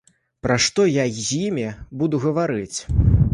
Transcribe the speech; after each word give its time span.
Пра 0.45 0.55
што 0.67 0.85
я 0.91 1.05
з 1.17 1.27
імі 1.49 1.67
буду 2.01 2.23
гаварыць? 2.25 2.79